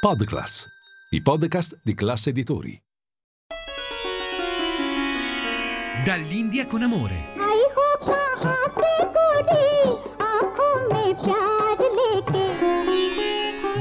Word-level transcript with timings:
Podclass, 0.00 0.64
i 1.10 1.20
podcast 1.20 1.80
di 1.82 1.92
classe 1.92 2.30
editori. 2.30 2.80
Dall'India 6.04 6.66
con 6.66 6.82
amore. 6.82 7.30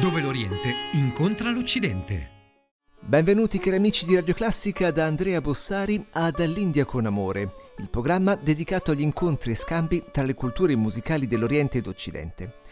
Dove 0.02 0.22
l'Oriente 0.22 0.74
incontra 0.94 1.52
l'Occidente. 1.52 2.32
Benvenuti 3.00 3.60
cari 3.60 3.76
amici 3.76 4.08
di 4.08 4.16
Radio 4.16 4.34
Classica 4.34 4.90
da 4.90 5.06
Andrea 5.06 5.40
Bossari 5.40 6.04
a 6.14 6.32
Dall'India 6.32 6.86
con 6.86 7.06
amore, 7.06 7.52
il 7.78 7.90
programma 7.92 8.34
dedicato 8.34 8.90
agli 8.90 9.02
incontri 9.02 9.52
e 9.52 9.56
scambi 9.56 10.06
tra 10.12 10.24
le 10.24 10.34
culture 10.34 10.76
musicali 10.76 11.28
dell'Oriente 11.28 11.78
ed 11.78 11.86
Occidente. 11.86 12.66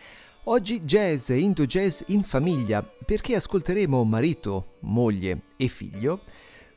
Oggi 0.48 0.82
jazz 0.82 1.32
e 1.32 1.40
indo 1.40 1.66
jazz 1.66 2.04
in 2.08 2.22
famiglia, 2.22 2.84
perché 2.84 3.34
ascolteremo 3.34 4.04
marito, 4.04 4.76
moglie 4.82 5.42
e 5.58 5.68
figlio, 5.68 6.20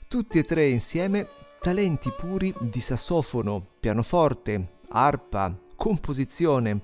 tutti 0.09 0.39
e 0.39 0.45
tre 0.45 0.71
insieme 0.71 1.29
talenti 1.61 2.11
puri 2.11 2.55
di 2.61 2.81
sassofono, 2.81 3.63
pianoforte, 3.79 4.79
arpa, 4.89 5.55
composizione. 5.77 6.81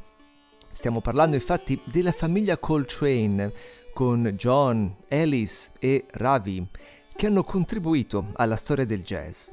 Stiamo 0.72 1.00
parlando 1.00 1.36
infatti 1.36 1.80
della 1.84 2.12
famiglia 2.12 2.58
Coltrane 2.58 3.50
con 3.94 4.34
John, 4.36 4.94
Alice 5.08 5.70
e 5.78 6.04
Ravi 6.10 6.66
che 7.16 7.26
hanno 7.28 7.44
contribuito 7.44 8.26
alla 8.34 8.56
storia 8.56 8.84
del 8.84 9.02
jazz. 9.02 9.48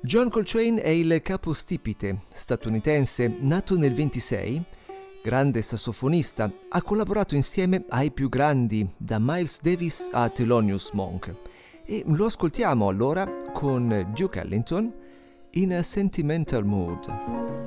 John 0.00 0.30
Coltrane 0.30 0.82
è 0.82 0.88
il 0.88 1.20
capostipite 1.22 2.22
statunitense 2.30 3.36
nato 3.38 3.78
nel 3.78 3.94
26, 3.94 4.64
grande 5.24 5.62
sassofonista, 5.62 6.52
ha 6.68 6.82
collaborato 6.82 7.34
insieme 7.34 7.86
ai 7.88 8.10
più 8.10 8.28
grandi 8.28 8.86
da 8.98 9.16
Miles 9.18 9.62
Davis 9.62 10.10
a 10.12 10.28
Thelonious 10.28 10.90
Monk 10.90 11.34
e 11.86 12.02
lo 12.04 12.26
ascoltiamo 12.26 12.88
allora 12.88 13.26
con 13.50 14.12
Duke 14.14 14.40
Ellington 14.40 14.92
in 15.52 15.72
a 15.72 15.82
Sentimental 15.82 16.66
Mood. 16.66 17.63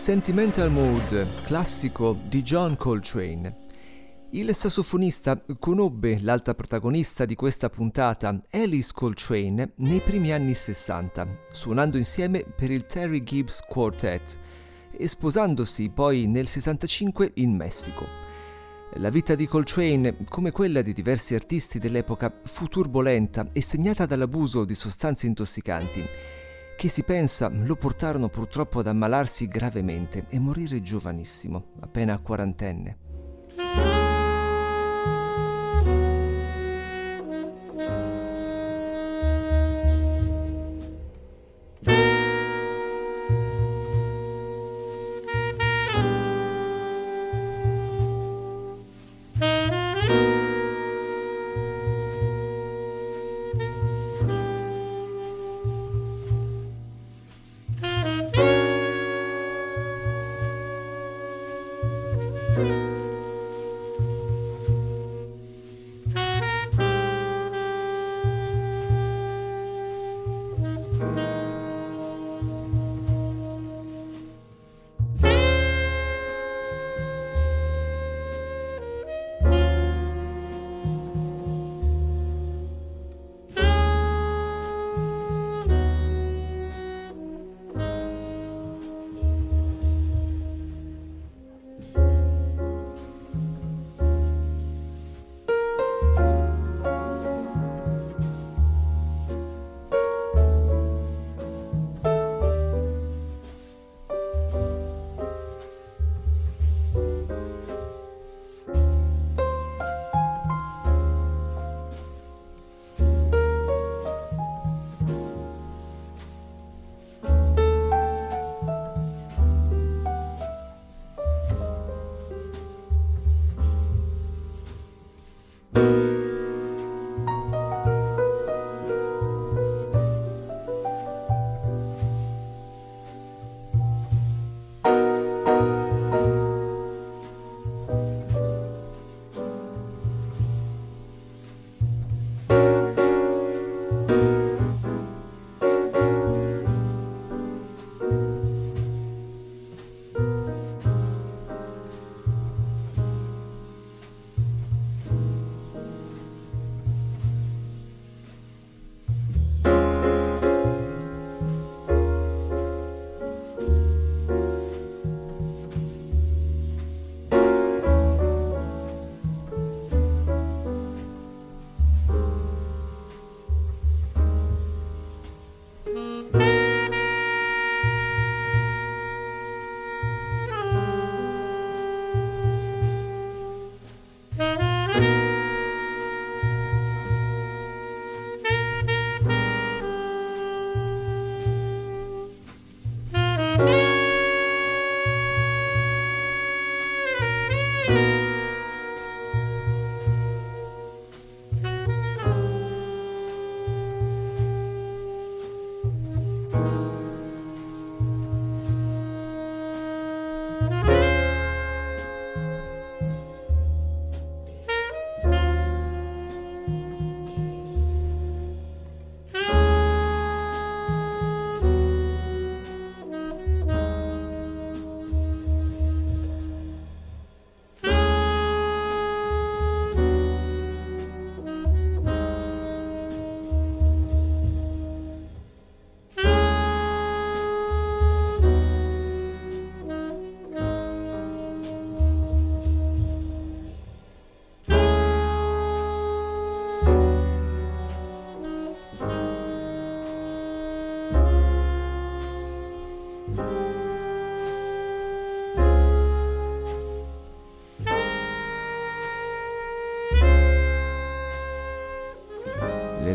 Sentimental 0.00 0.70
Mood, 0.70 1.44
classico 1.44 2.16
di 2.26 2.40
John 2.40 2.74
Coltrane. 2.74 3.56
Il 4.30 4.54
sassofonista 4.54 5.44
conobbe 5.58 6.18
l'alta 6.22 6.54
protagonista 6.54 7.26
di 7.26 7.34
questa 7.34 7.68
puntata, 7.68 8.40
Alice 8.52 8.92
Coltrane, 8.94 9.72
nei 9.76 10.00
primi 10.00 10.32
anni 10.32 10.54
60, 10.54 11.40
suonando 11.52 11.98
insieme 11.98 12.42
per 12.44 12.70
il 12.70 12.86
Terry 12.86 13.22
Gibbs 13.22 13.60
Quartet 13.68 14.38
e 14.90 15.06
sposandosi 15.06 15.90
poi 15.90 16.26
nel 16.26 16.48
65 16.48 17.32
in 17.34 17.54
Messico. 17.54 18.06
La 18.94 19.10
vita 19.10 19.34
di 19.34 19.46
Coltrane, 19.46 20.16
come 20.30 20.50
quella 20.50 20.80
di 20.80 20.94
diversi 20.94 21.34
artisti 21.34 21.78
dell'epoca, 21.78 22.34
fu 22.42 22.68
turbolenta 22.68 23.46
e 23.52 23.60
segnata 23.60 24.06
dall'abuso 24.06 24.64
di 24.64 24.74
sostanze 24.74 25.26
intossicanti 25.26 26.38
che 26.80 26.88
si 26.88 27.02
pensa 27.02 27.50
lo 27.52 27.76
portarono 27.76 28.30
purtroppo 28.30 28.78
ad 28.78 28.86
ammalarsi 28.86 29.46
gravemente 29.48 30.24
e 30.30 30.38
morire 30.38 30.80
giovanissimo, 30.80 31.72
appena 31.80 32.16
quarantenne. 32.16 33.99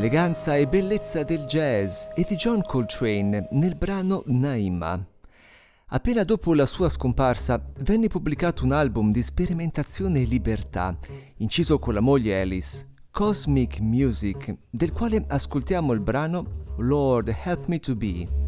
L'eleganza 0.06 0.56
e 0.56 0.68
bellezza 0.68 1.24
del 1.24 1.46
jazz 1.46 2.06
e 2.14 2.24
di 2.30 2.36
John 2.36 2.62
Coltrane 2.62 3.48
nel 3.52 3.74
brano 3.74 4.22
Naima. 4.28 5.04
Appena 5.88 6.24
dopo 6.24 6.54
la 6.54 6.68
sua 6.68 6.90
scomparsa 6.90 7.60
venne 7.80 8.08
pubblicato 8.08 8.66
un 8.66 8.72
album 8.72 9.12
di 9.12 9.24
sperimentazione 9.24 10.22
e 10.22 10.26
libertà, 10.26 10.96
inciso 11.38 11.80
con 11.80 11.96
la 11.96 12.02
moglie 12.02 12.40
Alice, 12.40 12.86
Cosmic 13.10 13.80
Music, 13.80 14.56
del 14.70 14.92
quale 14.92 15.26
ascoltiamo 15.28 15.92
il 15.94 16.02
brano 16.02 16.46
Lord 16.78 17.36
Help 17.44 17.66
Me 17.66 17.80
to 17.80 17.96
Be. 17.96 18.45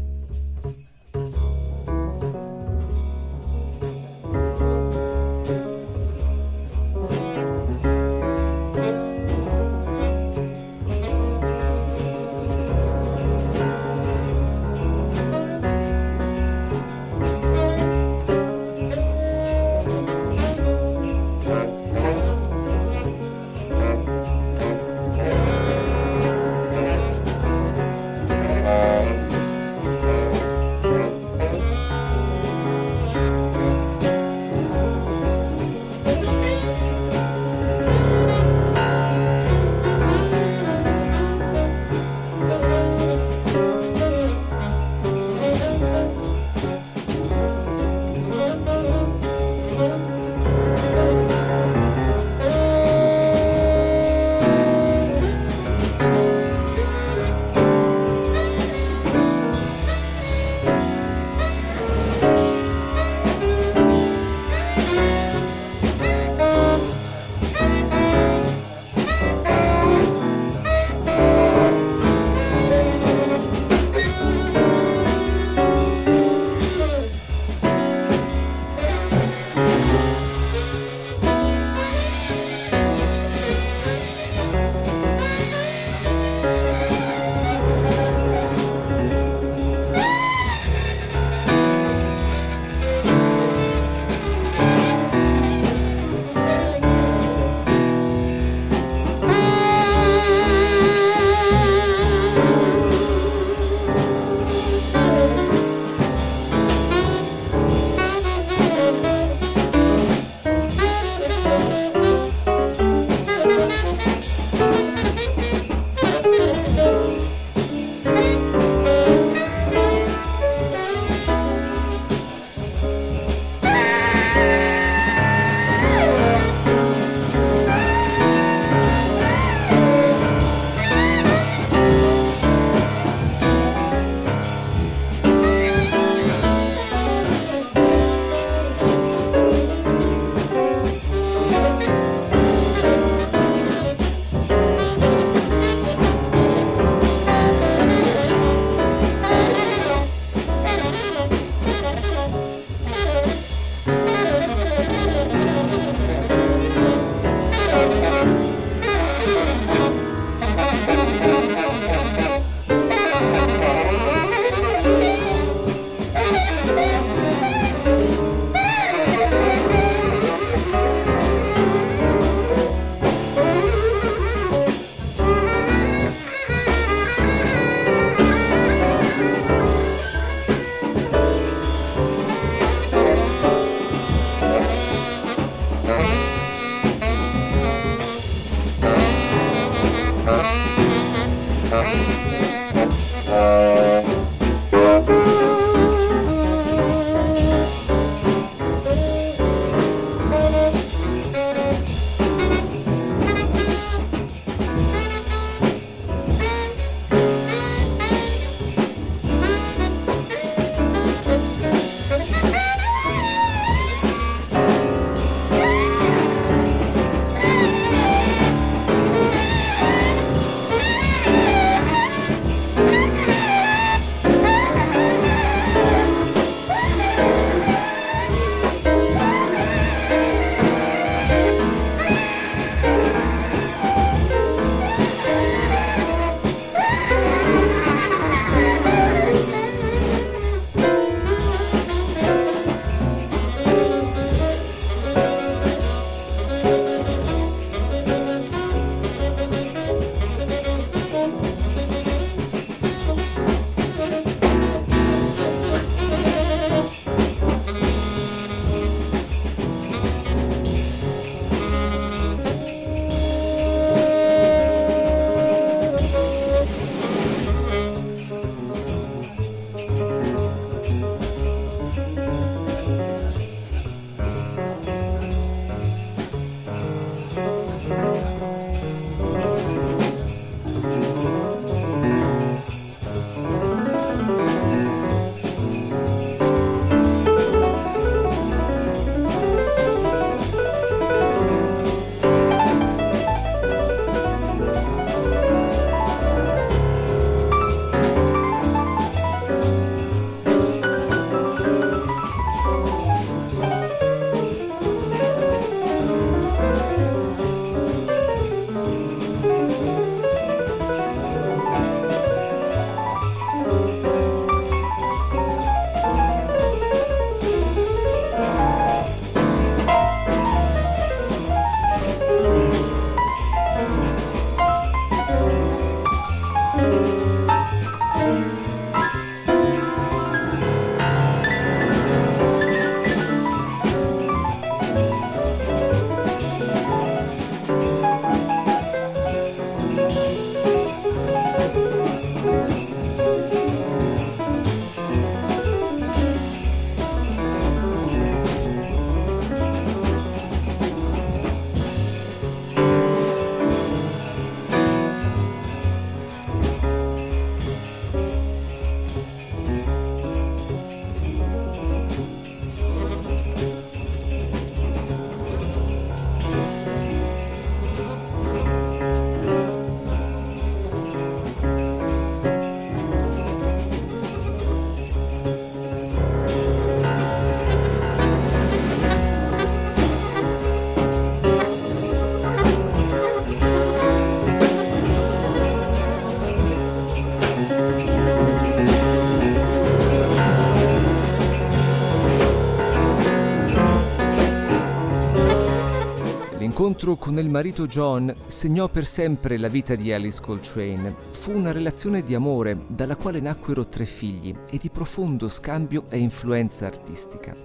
Incontro 397.08 397.16
con 397.16 397.38
il 397.38 397.48
marito 397.48 397.86
John 397.86 398.34
segnò 398.46 398.88
per 398.88 399.06
sempre 399.06 399.56
la 399.56 399.68
vita 399.68 399.94
di 399.94 400.12
Alice 400.12 400.40
Coltrane. 400.42 401.14
Fu 401.30 401.52
una 401.52 401.72
relazione 401.72 402.22
di 402.22 402.34
amore 402.34 402.76
dalla 402.88 403.16
quale 403.16 403.40
nacquero 403.40 403.86
tre 403.86 404.04
figli 404.04 404.54
e 404.68 404.78
di 404.78 404.90
profondo 404.90 405.48
scambio 405.48 406.04
e 406.10 406.18
influenza 406.18 406.86
artistica. 406.86 407.56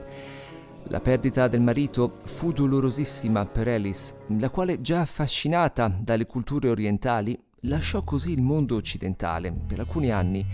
La 0.88 1.00
perdita 1.00 1.48
del 1.48 1.62
marito 1.62 2.08
fu 2.08 2.54
dolorosissima 2.54 3.46
per 3.46 3.68
Alice, 3.68 4.14
la 4.38 4.50
quale 4.50 4.82
già 4.82 5.02
affascinata 5.02 5.94
dalle 6.00 6.26
culture 6.26 6.70
orientali 6.70 7.38
lasciò 7.62 8.02
così 8.02 8.32
il 8.32 8.42
mondo 8.42 8.76
occidentale 8.76 9.52
per 9.52 9.80
alcuni 9.80 10.12
anni 10.12 10.46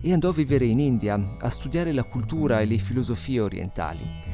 e 0.00 0.12
andò 0.12 0.28
a 0.28 0.32
vivere 0.32 0.66
in 0.66 0.80
India 0.80 1.18
a 1.38 1.48
studiare 1.48 1.92
la 1.92 2.02
cultura 2.02 2.60
e 2.60 2.66
le 2.66 2.78
filosofie 2.78 3.40
orientali. 3.40 4.33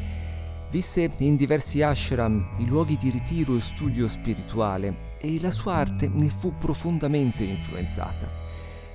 Visse 0.70 1.10
in 1.16 1.34
diversi 1.34 1.82
ashram, 1.82 2.46
i 2.58 2.66
luoghi 2.66 2.96
di 2.96 3.10
ritiro 3.10 3.56
e 3.56 3.60
studio 3.60 4.06
spirituale, 4.06 5.08
e 5.18 5.40
la 5.40 5.50
sua 5.50 5.74
arte 5.74 6.08
ne 6.12 6.28
fu 6.28 6.54
profondamente 6.56 7.42
influenzata. 7.42 8.30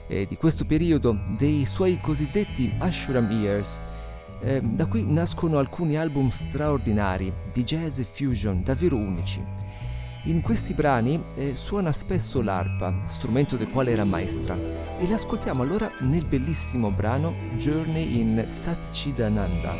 E 0.07 0.25
di 0.25 0.37
questo 0.37 0.63
periodo, 0.63 1.17
dei 1.37 1.65
suoi 1.65 1.99
cosiddetti 1.99 2.73
ashram 2.77 3.29
years, 3.29 3.81
eh, 4.41 4.61
da 4.61 4.85
qui 4.85 5.03
nascono 5.03 5.57
alcuni 5.57 5.97
album 5.97 6.29
straordinari 6.29 7.33
di 7.51 7.65
jazz 7.65 7.99
e 7.99 8.05
fusion 8.05 8.63
davvero 8.63 8.95
unici. 8.95 9.43
In 10.27 10.41
questi 10.41 10.73
brani 10.73 11.21
eh, 11.35 11.55
suona 11.55 11.91
spesso 11.91 12.41
l'arpa, 12.41 12.93
strumento 13.07 13.57
del 13.57 13.69
quale 13.69 13.91
era 13.91 14.05
maestra, 14.05 14.55
e 14.97 15.05
l'ascoltiamo 15.09 15.61
allora 15.61 15.91
nel 15.99 16.23
bellissimo 16.23 16.89
brano 16.89 17.33
Journey 17.57 18.17
in 18.17 18.45
Satchidananda. 18.47 19.73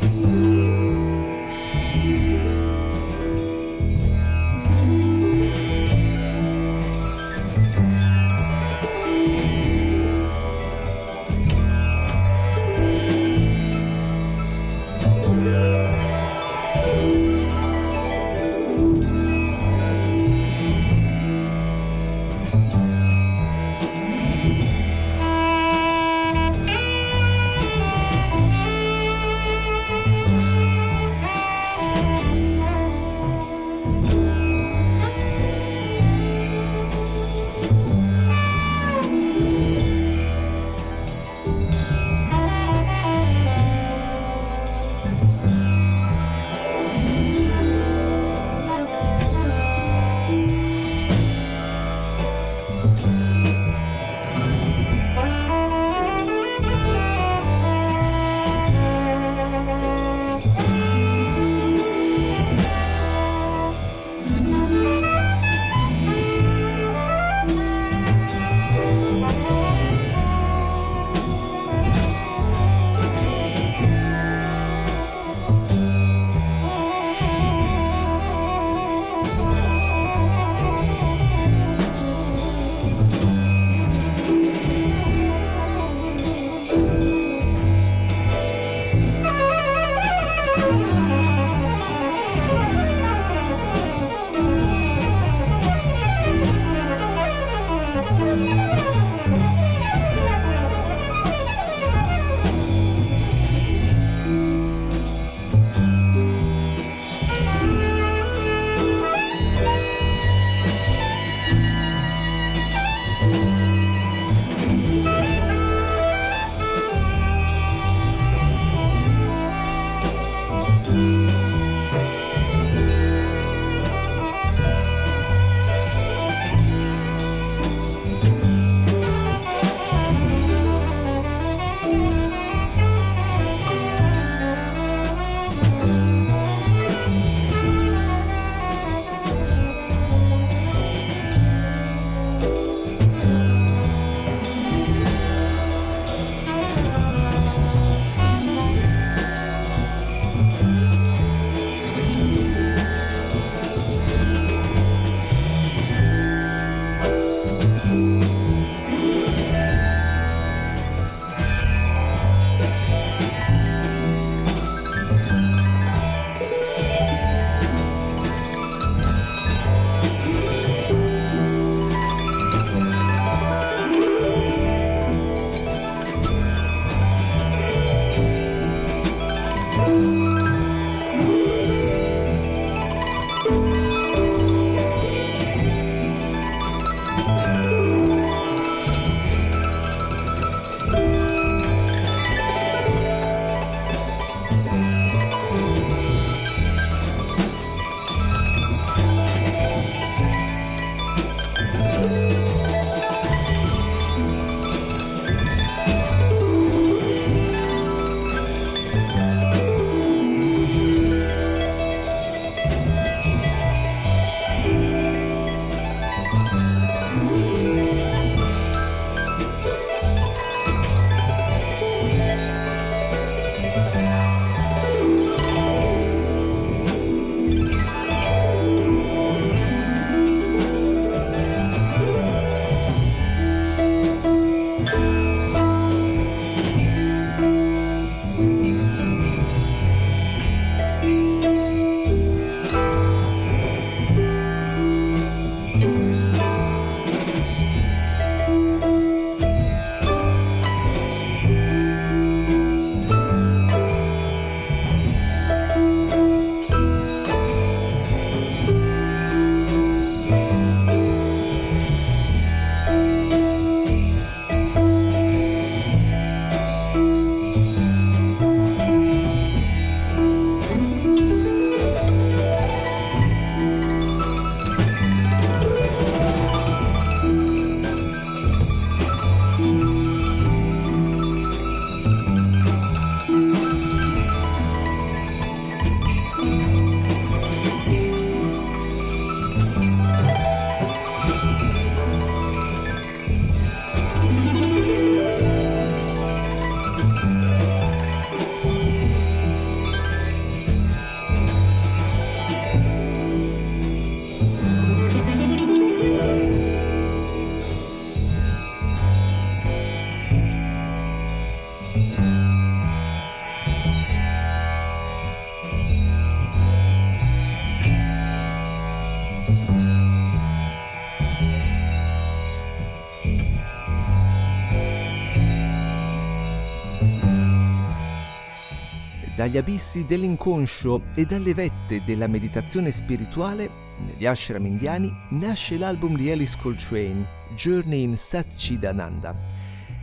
Dagli 329.46 329.58
abissi 329.58 330.04
dell'inconscio 330.06 331.02
e 331.14 331.24
dalle 331.24 331.54
vette 331.54 332.02
della 332.04 332.26
meditazione 332.26 332.90
spirituale, 332.90 333.70
negli 334.04 334.26
ashram 334.26 334.66
indiani 334.66 335.08
nasce 335.30 335.78
l'album 335.78 336.16
di 336.16 336.28
Alice 336.32 336.58
Coltrane, 336.60 337.24
Journey 337.54 338.02
in 338.02 338.16
Satchidananda. 338.16 339.32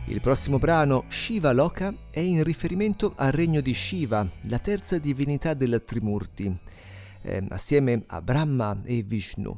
Il 0.06 0.22
prossimo 0.22 0.58
brano, 0.58 1.04
Shiva 1.08 1.52
Loka, 1.52 1.92
è 2.08 2.20
in 2.20 2.42
riferimento 2.42 3.12
al 3.16 3.32
regno 3.32 3.60
di 3.60 3.74
Shiva, 3.74 4.26
la 4.44 4.58
terza 4.58 4.96
divinità 4.96 5.52
del 5.52 5.82
Trimurti, 5.84 6.50
eh, 7.20 7.44
assieme 7.50 8.02
a 8.06 8.22
Brahma 8.22 8.80
e 8.82 9.02
Vishnu. 9.02 9.54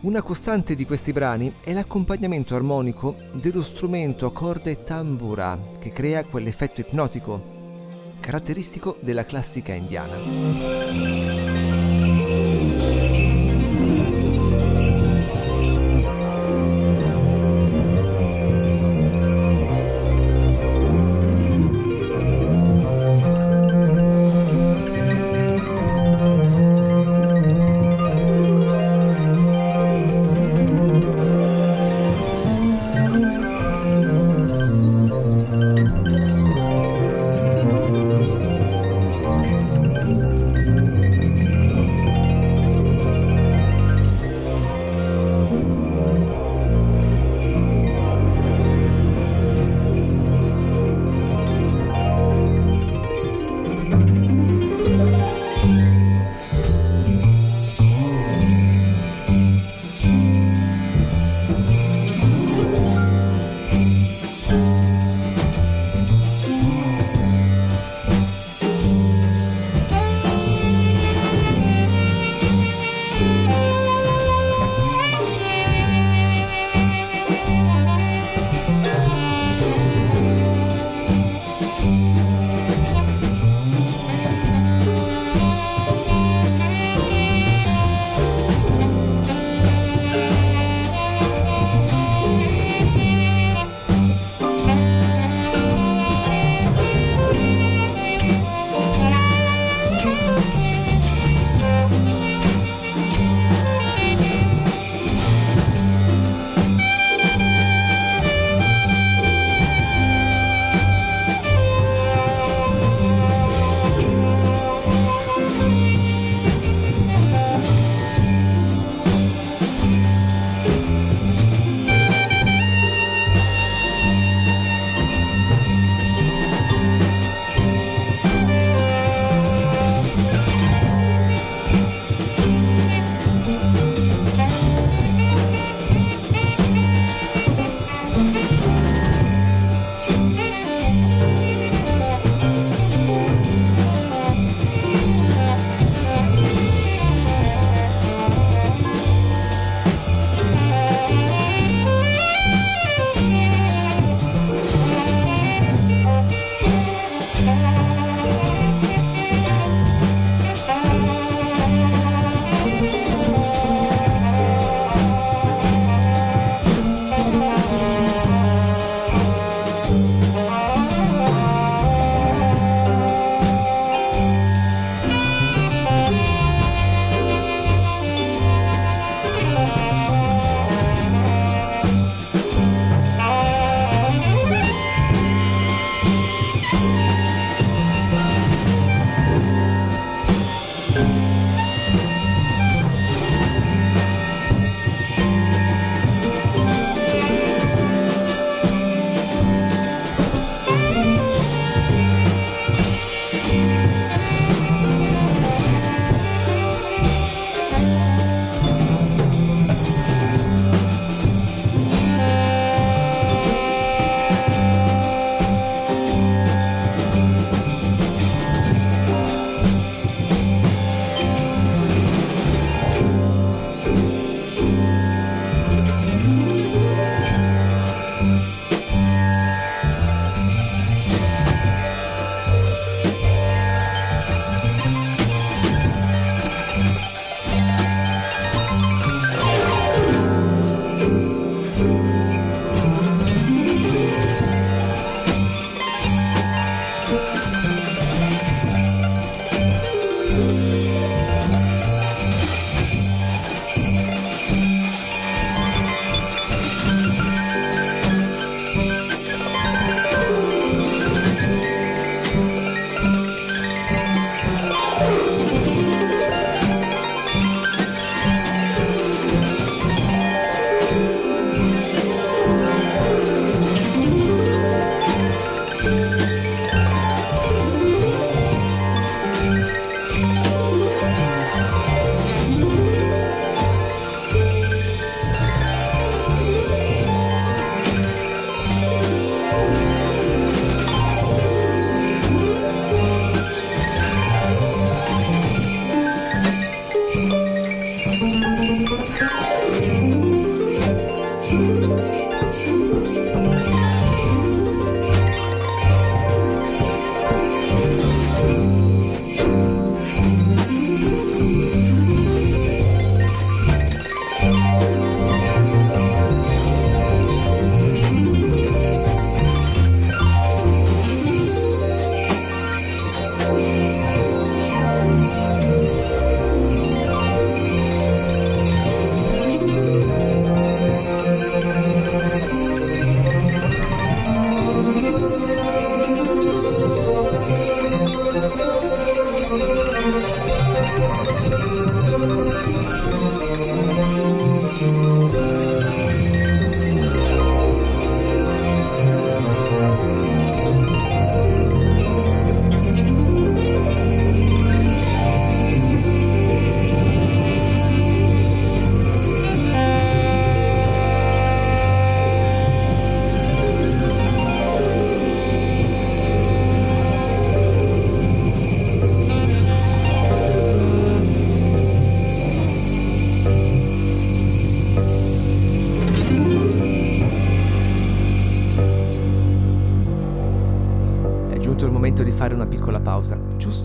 Una 0.00 0.20
costante 0.20 0.74
di 0.74 0.84
questi 0.84 1.12
brani 1.12 1.50
è 1.64 1.72
l'accompagnamento 1.72 2.54
armonico 2.54 3.16
dello 3.32 3.62
strumento 3.62 4.26
a 4.26 4.32
corde 4.32 4.84
tambura 4.84 5.58
che 5.78 5.92
crea 5.94 6.24
quell'effetto 6.24 6.82
ipnotico 6.82 7.56
caratteristico 8.28 8.98
della 9.00 9.24
classica 9.24 9.72
indiana. 9.72 11.67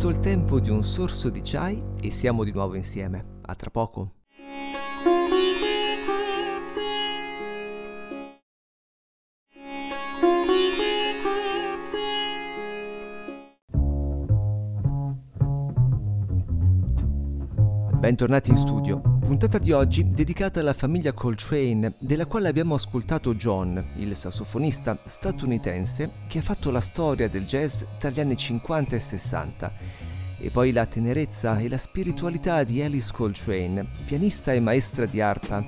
Giusto 0.04 0.10
il 0.10 0.20
tempo 0.20 0.60
di 0.60 0.70
un 0.70 0.84
sorso 0.84 1.30
di 1.30 1.40
chai 1.42 1.82
e 2.02 2.12
siamo 2.12 2.44
di 2.44 2.52
nuovo 2.52 2.76
insieme. 2.76 3.40
A 3.44 3.56
tra 3.56 3.70
poco. 3.70 4.16
Bentornati 18.00 18.50
in 18.50 18.58
studio. 18.58 19.13
Puntata 19.34 19.58
di 19.58 19.72
oggi 19.72 20.08
dedicata 20.12 20.60
alla 20.60 20.74
famiglia 20.74 21.12
Coltrane, 21.12 21.96
della 21.98 22.28
quale 22.28 22.50
abbiamo 22.50 22.76
ascoltato 22.76 23.34
John, 23.34 23.84
il 23.96 24.16
sassofonista 24.16 24.96
statunitense 25.04 26.08
che 26.28 26.38
ha 26.38 26.44
fatto 26.44 26.70
la 26.70 26.80
storia 26.80 27.28
del 27.28 27.46
jazz 27.46 27.82
tra 27.98 28.12
gli 28.12 28.20
anni 28.20 28.38
50 28.38 28.96
e 28.96 29.00
60, 29.00 29.74
e 30.38 30.52
poi 30.52 30.72
la 30.72 30.86
tenerezza 30.86 31.58
e 31.58 31.68
la 31.68 31.80
spiritualità 31.80 32.64
di 32.64 32.84
Alice 32.84 33.12
Coltrane, 33.12 33.84
pianista 34.06 34.54
e 34.54 34.60
maestra 34.60 35.08
di 35.08 35.20
arpa. 35.20 35.66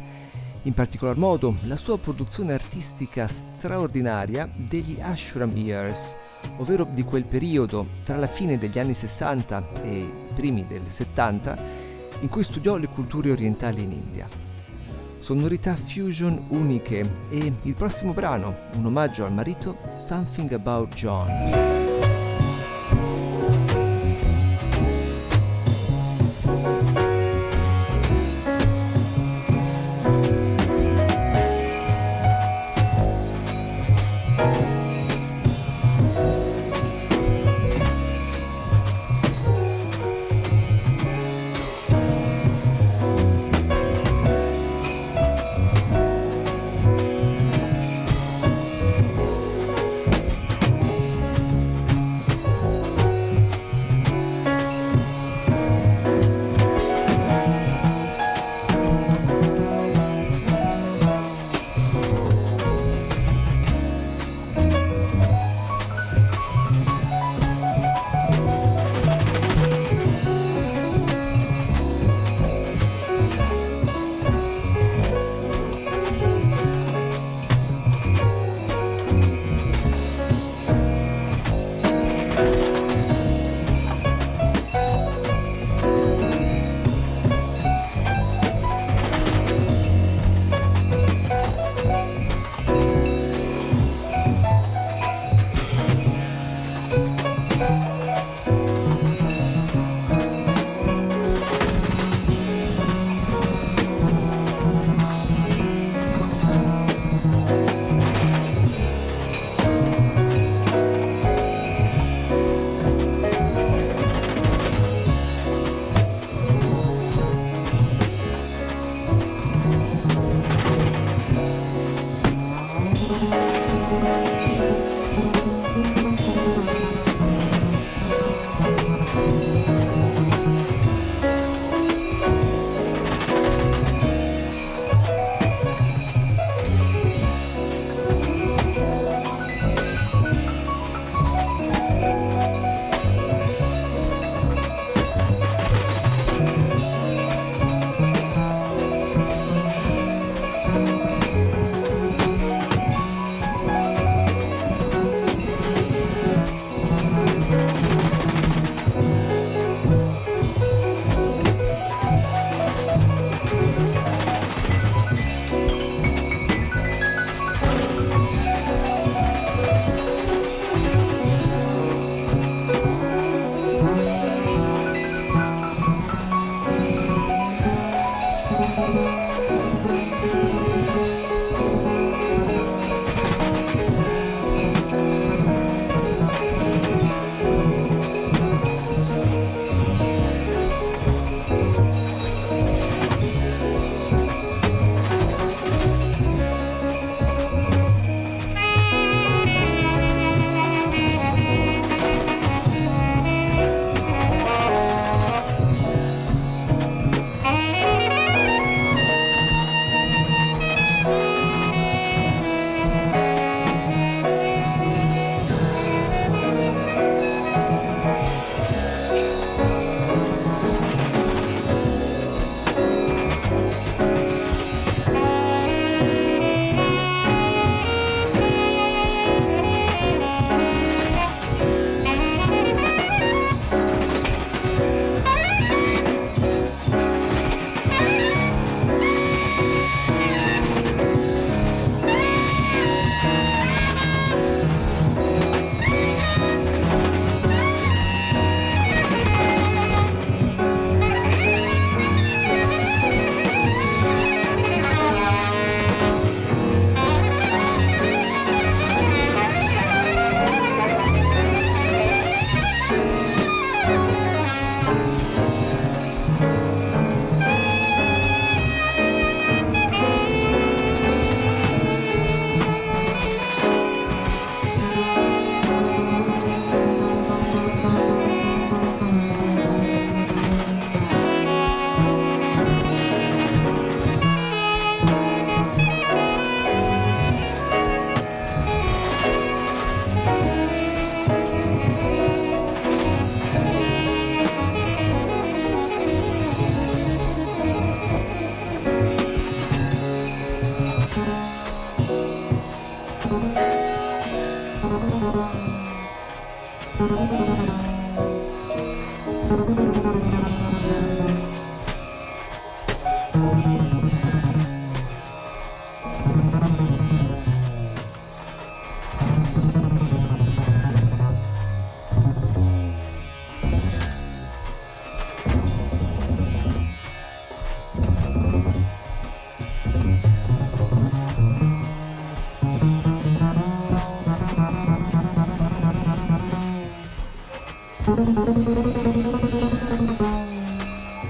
In 0.62 0.74
particolar 0.76 1.18
modo 1.18 1.56
la 1.64 1.76
sua 1.76 1.98
produzione 1.98 2.54
artistica 2.54 3.28
straordinaria 3.28 4.48
degli 4.70 5.00
Ashram 5.02 5.58
Years, 5.58 6.16
ovvero 6.58 6.88
di 6.94 7.02
quel 7.02 7.26
periodo 7.26 7.88
tra 8.04 8.18
la 8.18 8.28
fine 8.28 8.60
degli 8.60 8.78
anni 8.78 8.94
60 8.94 9.82
e 9.82 9.98
i 9.98 10.14
primi 10.36 10.68
del 10.68 10.84
70 10.88 11.85
in 12.22 12.30
cui 12.30 12.44
studiò 12.44 12.78
le 12.78 12.88
culture 12.88 13.32
orientali 13.32 13.84
in 13.84 13.92
India. 13.92 14.28
Sonorità 15.20 15.76
fusion 15.76 16.46
uniche 16.50 17.10
e 17.30 17.54
il 17.62 17.74
prossimo 17.74 18.14
brano, 18.14 18.56
un 18.74 18.86
omaggio 18.86 19.26
al 19.26 19.34
marito, 19.34 19.78
Something 19.96 20.52
About 20.54 20.94
John. 20.94 21.85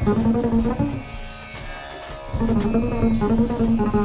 Thank 0.06 0.36
you. 3.96 4.05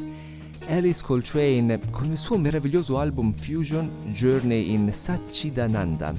Alice 0.71 1.03
Coltrane 1.03 1.81
con 1.91 2.05
il 2.05 2.17
suo 2.17 2.37
meraviglioso 2.37 2.97
album 2.97 3.33
Fusion 3.33 3.89
Journey 4.05 4.71
in 4.71 4.91
Satchidananda. 4.93 6.13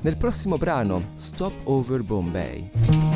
Nel 0.00 0.16
prossimo 0.16 0.56
brano 0.56 1.10
Stop 1.16 1.52
Over 1.64 2.02
Bombay. 2.02 3.07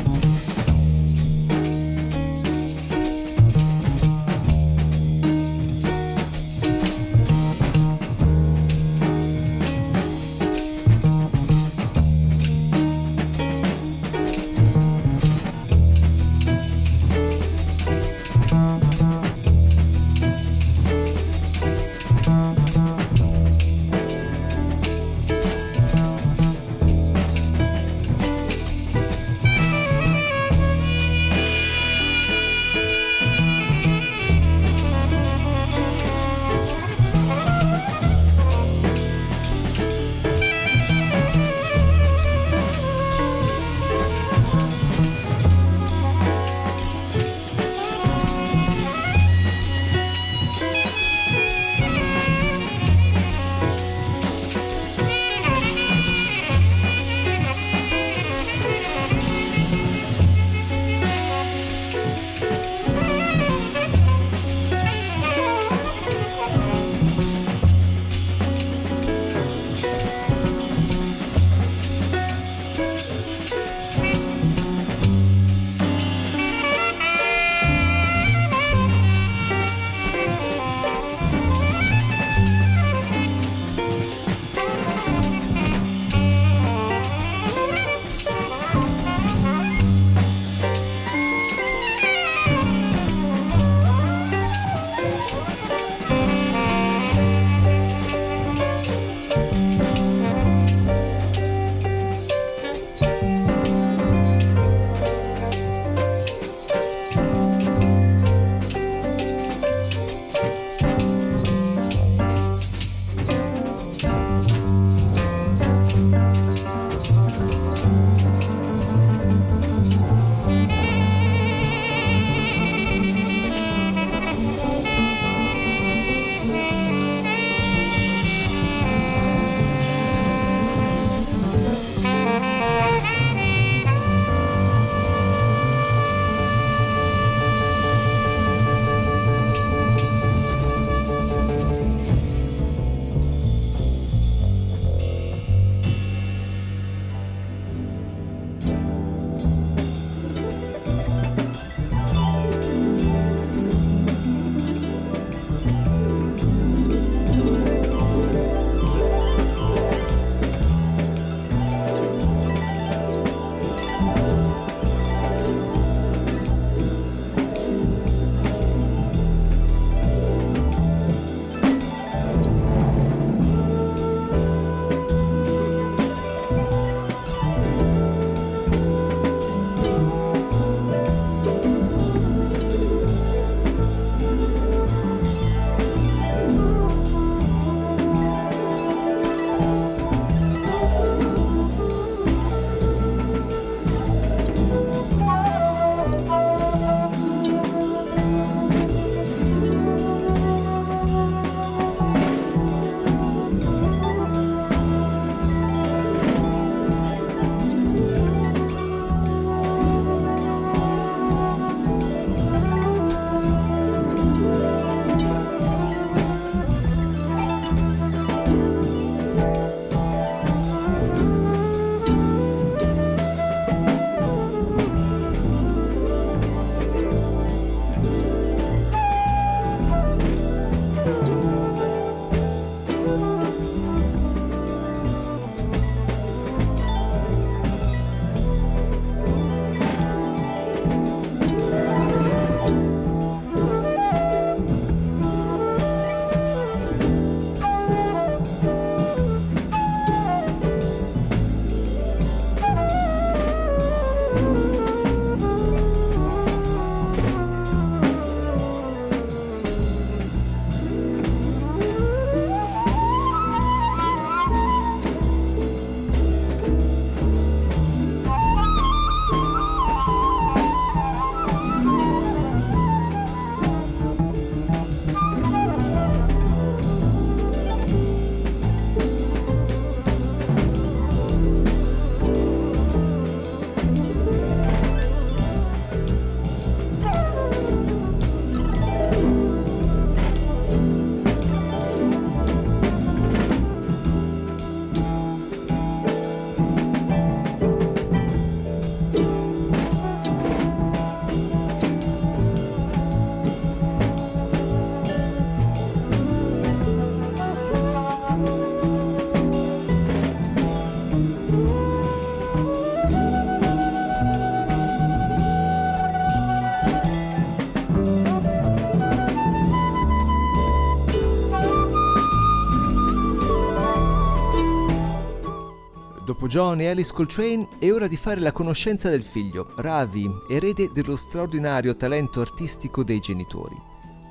Dopo 326.43 326.47
John 326.47 326.81
e 326.81 326.89
Alice 326.89 327.13
Coltrane 327.13 327.67
è 327.79 327.91
ora 327.91 328.07
di 328.07 328.17
fare 328.17 328.39
la 328.39 328.51
conoscenza 328.51 329.09
del 329.09 329.23
figlio, 329.23 329.73
Ravi, 329.77 330.29
erede 330.49 330.89
dello 330.91 331.15
straordinario 331.15 331.95
talento 331.95 332.41
artistico 332.41 333.03
dei 333.03 333.19
genitori. 333.19 333.75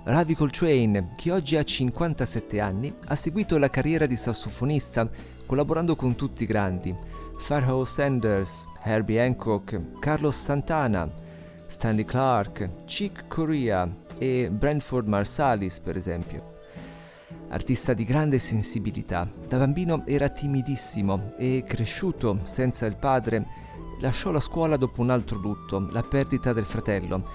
Ravi 0.05 0.35
Coltrane, 0.35 1.15
che 1.17 1.31
oggi 1.31 1.57
ha 1.57 1.63
57 1.63 2.61
anni, 2.61 2.93
ha 3.07 3.15
seguito 3.15 3.57
la 3.57 3.71
carriera 3.71 4.07
di 4.07 4.17
sassofonista 4.17 5.09
collaborando 5.53 5.97
con 5.97 6.15
tutti 6.15 6.45
i 6.45 6.47
grandi, 6.47 6.95
Farhow 7.37 7.85
Sanders, 7.85 8.67
Herbie 8.85 9.21
Hancock, 9.21 9.99
Carlos 9.99 10.35
Santana, 10.35 11.07
Stanley 11.67 12.07
Clark, 12.07 12.87
Chick 12.87 13.29
Corea 13.29 13.87
e 14.17 14.49
Brentford 14.51 15.07
Marsalis, 15.07 15.79
per 15.79 15.99
esempio. 15.99 16.55
Artista 17.51 17.93
di 17.93 18.05
grande 18.05 18.39
sensibilità, 18.39 19.31
da 19.47 19.59
bambino 19.59 20.07
era 20.07 20.31
timidissimo 20.31 21.35
e 21.37 21.63
cresciuto 21.67 22.39
senza 22.45 22.87
il 22.87 22.97
padre, 22.97 23.47
lasciò 24.01 24.31
la 24.31 24.41
scuola 24.41 24.79
dopo 24.79 25.03
un 25.03 25.11
altro 25.11 25.37
lutto, 25.37 25.87
la 25.93 26.03
perdita 26.03 26.55
del 26.55 26.65
fratello, 26.65 27.29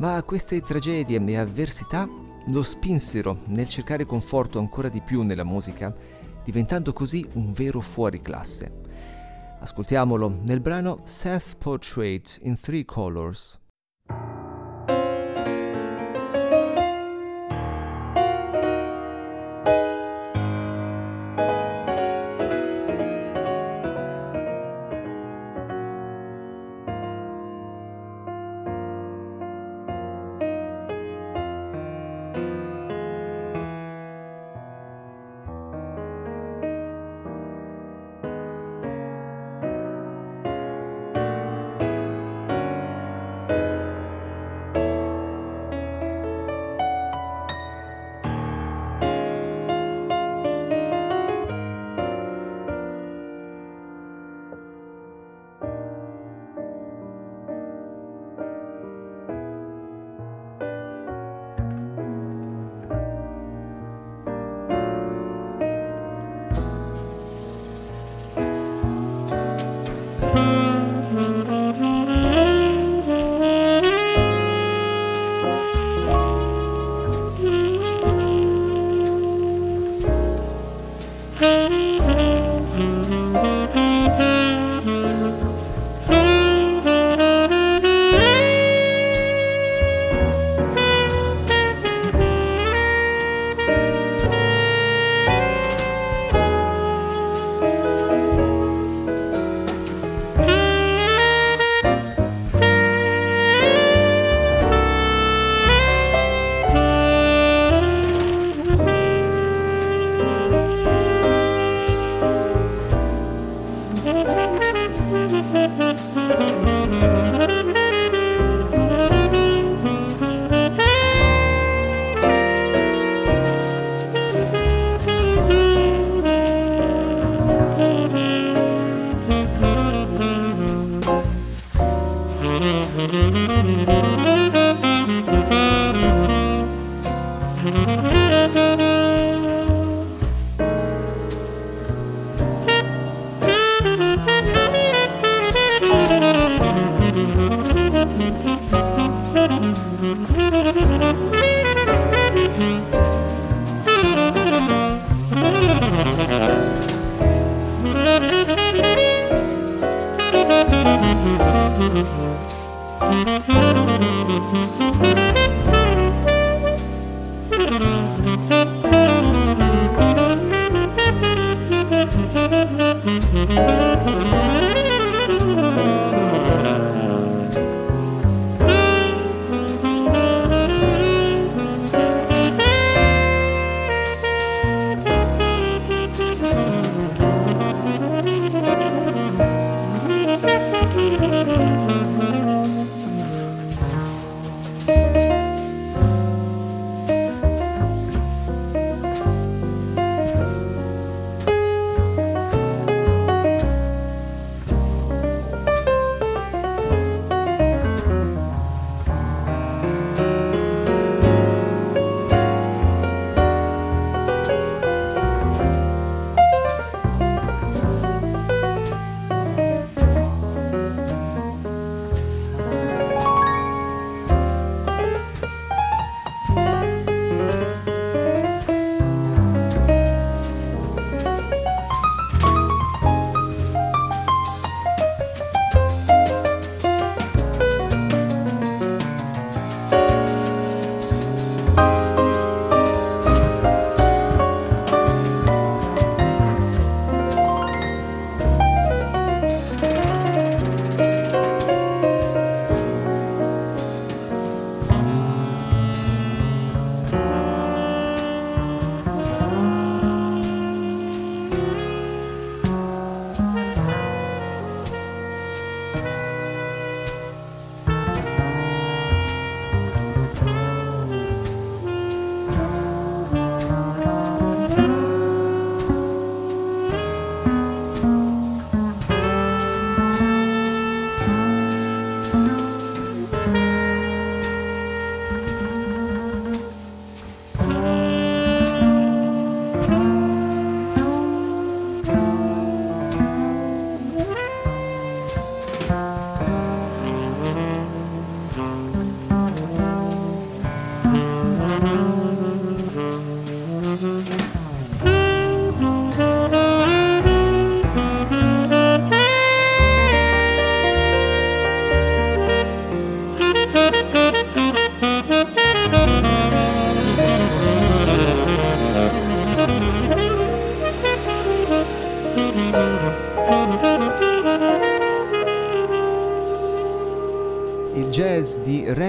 ma 0.00 0.22
queste 0.22 0.60
tragedie 0.60 1.18
e 1.18 1.36
avversità 1.38 2.06
lo 2.48 2.62
spinsero 2.62 3.38
nel 3.46 3.70
cercare 3.70 4.04
conforto 4.04 4.58
ancora 4.58 4.90
di 4.90 5.00
più 5.00 5.22
nella 5.22 5.44
musica, 5.44 6.13
diventando 6.44 6.92
così 6.92 7.26
un 7.32 7.52
vero 7.52 7.80
fuoriclasse. 7.80 8.82
Ascoltiamolo 9.60 10.40
nel 10.42 10.60
brano 10.60 11.00
Self 11.04 11.56
Portrait 11.56 12.38
in 12.42 12.60
Three 12.60 12.84
Colors. 12.84 13.58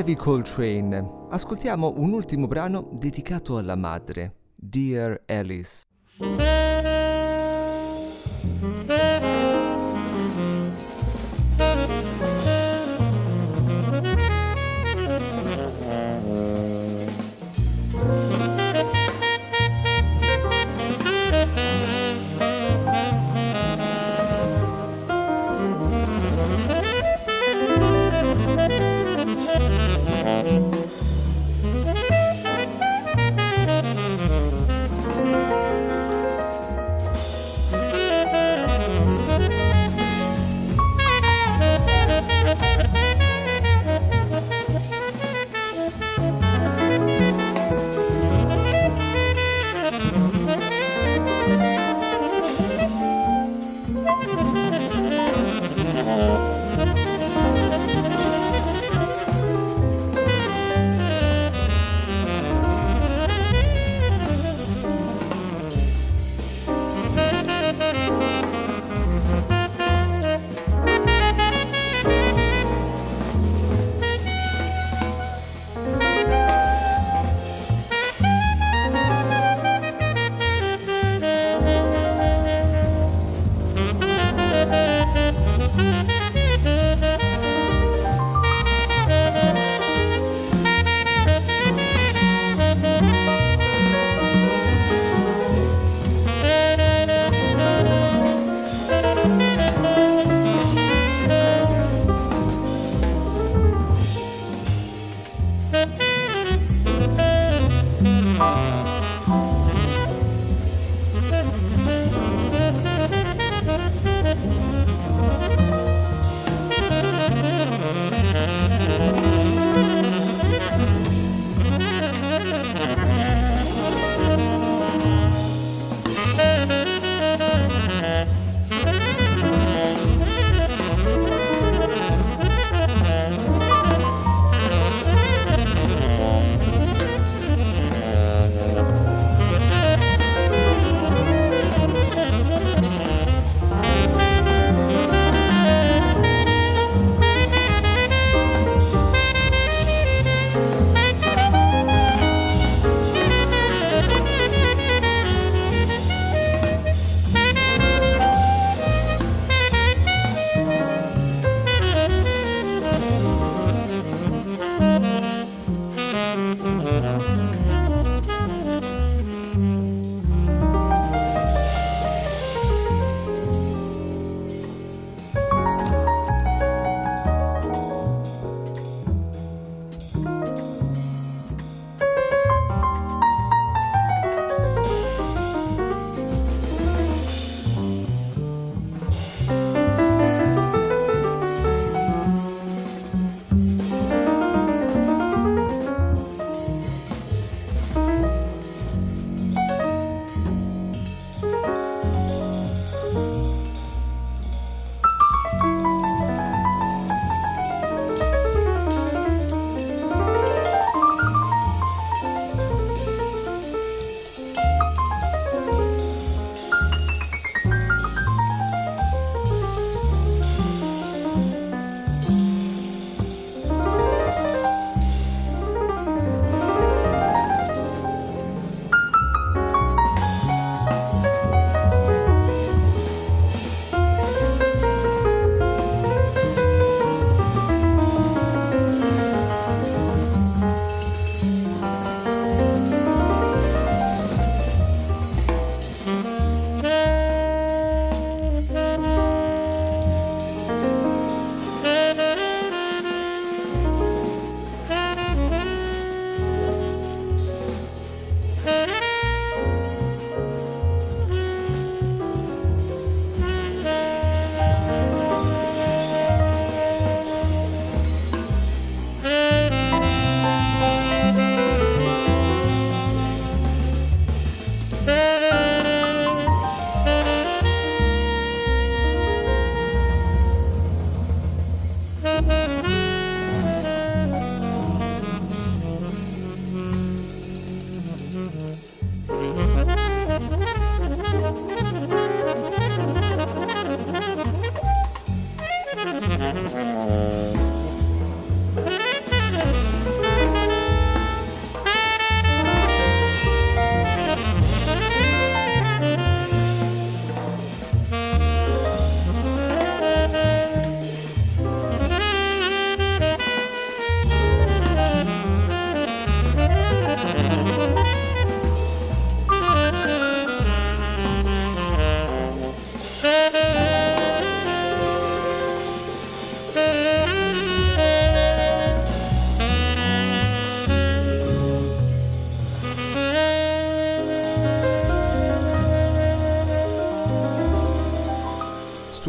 Ravi 0.06 0.18
Coltrane. 0.18 1.26
Ascoltiamo 1.32 1.96
un 1.98 2.14
ultimo 2.14 2.46
brano 2.46 2.88
dedicato 2.92 3.58
alla 3.58 3.76
madre, 3.76 4.36
Dear 4.54 5.24
Alice. 5.26 5.82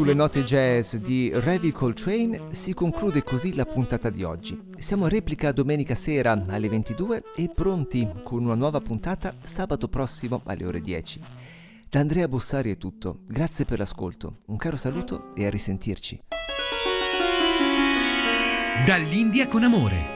Sulle 0.06 0.18
note 0.18 0.44
jazz 0.44 0.94
di 0.94 1.32
Revy 1.34 1.72
Coltrane 1.72 2.42
si 2.52 2.74
conclude 2.74 3.24
così 3.24 3.56
la 3.56 3.66
puntata 3.66 4.08
di 4.08 4.22
oggi. 4.22 4.56
Siamo 4.76 5.06
a 5.06 5.08
replica 5.08 5.50
domenica 5.50 5.96
sera 5.96 6.44
alle 6.46 6.68
22 6.68 7.24
e 7.34 7.50
pronti 7.52 8.08
con 8.22 8.44
una 8.44 8.54
nuova 8.54 8.80
puntata 8.80 9.34
sabato 9.42 9.88
prossimo 9.88 10.42
alle 10.44 10.64
ore 10.64 10.80
10. 10.80 11.20
Da 11.90 11.98
Andrea 11.98 12.28
Bossari 12.28 12.70
è 12.70 12.76
tutto, 12.76 13.22
grazie 13.26 13.64
per 13.64 13.80
l'ascolto, 13.80 14.42
un 14.46 14.56
caro 14.56 14.76
saluto 14.76 15.34
e 15.34 15.44
a 15.44 15.50
risentirci. 15.50 16.20
Dall'India 18.84 19.48
con 19.48 19.64
amore. 19.64 20.14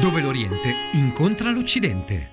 Dove 0.00 0.20
l'Oriente 0.22 0.74
incontra 0.94 1.50
l'Occidente. 1.50 2.32